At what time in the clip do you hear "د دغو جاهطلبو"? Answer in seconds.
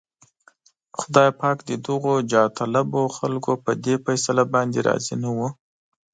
1.69-3.01